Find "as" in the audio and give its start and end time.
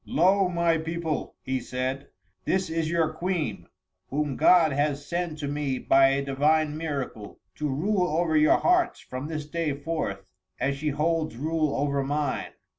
10.59-10.75